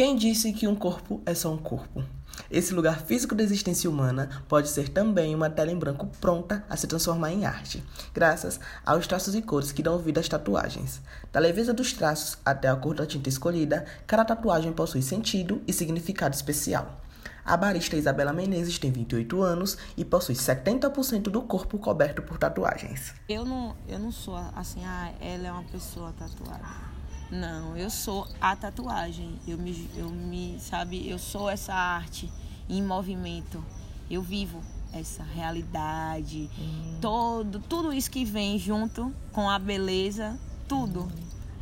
[0.00, 2.02] Quem disse que um corpo é só um corpo?
[2.50, 6.76] Esse lugar físico da existência humana pode ser também uma tela em branco pronta a
[6.78, 7.84] se transformar em arte,
[8.14, 11.02] graças aos traços e cores que dão vida às tatuagens.
[11.30, 15.72] Da leveza dos traços até a cor da tinta escolhida, cada tatuagem possui sentido e
[15.74, 16.98] significado especial.
[17.44, 23.14] A barista Isabela Menezes tem 28 anos e possui 70% do corpo coberto por tatuagens.
[23.28, 26.90] Eu não, eu não sou assim, ah, ela é uma pessoa tatuada.
[27.30, 29.38] Não, eu sou a tatuagem.
[29.46, 32.30] Eu me, eu me, sabe, eu sou essa arte
[32.68, 33.64] em movimento.
[34.10, 34.60] Eu vivo
[34.92, 36.98] essa realidade, hum.
[37.00, 41.10] todo, tudo isso que vem junto com a beleza, tudo, hum.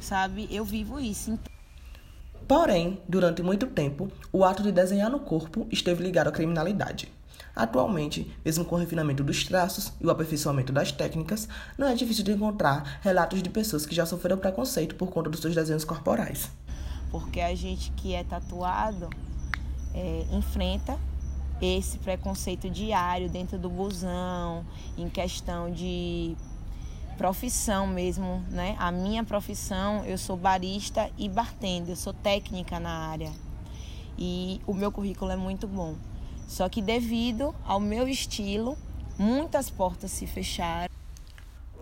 [0.00, 0.48] sabe?
[0.50, 1.38] Eu vivo isso.
[2.48, 7.12] Porém, durante muito tempo, o ato de desenhar no corpo esteve ligado à criminalidade.
[7.54, 12.24] Atualmente, mesmo com o refinamento dos traços e o aperfeiçoamento das técnicas, não é difícil
[12.24, 16.50] de encontrar relatos de pessoas que já sofreram preconceito por conta dos seus desenhos corporais.
[17.10, 19.10] Porque a gente que é tatuado
[19.92, 20.98] é, enfrenta
[21.60, 24.64] esse preconceito diário dentro do busão,
[24.96, 26.34] em questão de
[27.18, 28.76] profissão mesmo, né?
[28.78, 33.32] A minha profissão, eu sou barista e bartender, eu sou técnica na área.
[34.16, 35.96] E o meu currículo é muito bom.
[36.46, 38.78] Só que devido ao meu estilo,
[39.18, 40.88] muitas portas se fecharam.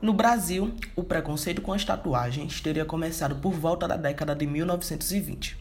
[0.01, 5.59] No Brasil, o preconceito com as tatuagens teria começado por volta da década de 1920.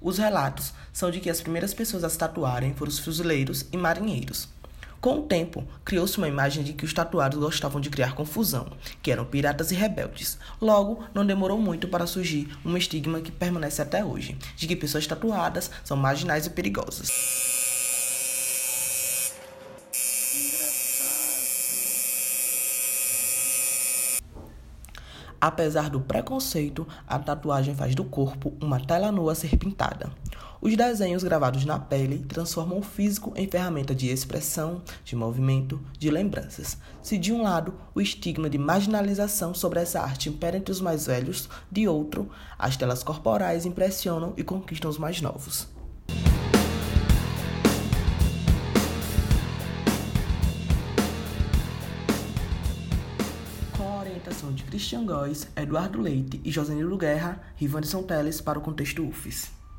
[0.00, 3.76] Os relatos são de que as primeiras pessoas a se tatuarem foram os fuzileiros e
[3.76, 4.48] marinheiros.
[5.00, 8.66] Com o tempo, criou-se uma imagem de que os tatuados gostavam de criar confusão,
[9.02, 10.38] que eram piratas e rebeldes.
[10.60, 15.06] Logo, não demorou muito para surgir um estigma que permanece até hoje, de que pessoas
[15.06, 17.08] tatuadas são marginais e perigosas.
[25.40, 30.12] Apesar do preconceito, a tatuagem faz do corpo uma tela nua a ser pintada.
[30.62, 36.10] Os desenhos gravados na pele transformam o físico em ferramenta de expressão, de movimento, de
[36.10, 36.76] lembranças.
[37.02, 41.06] Se de um lado o estigma de marginalização sobre essa arte impera entre os mais
[41.06, 42.28] velhos, de outro,
[42.58, 45.66] as telas corporais impressionam e conquistam os mais novos.
[54.00, 59.59] orientação de Christian Góes, Eduardo Leite e Josenildo Guerra, Rivanderson Teles para o Contexto UFES.